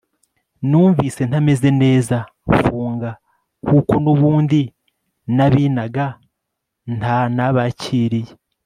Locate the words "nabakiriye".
7.35-8.31